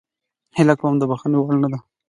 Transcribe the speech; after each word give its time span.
هیله 0.57 0.75
کوم 0.79 0.93
د 0.97 1.03
بخښنې 1.09 1.37
وړ 1.39 1.55
نه 1.63 1.67
ده. 1.71 1.79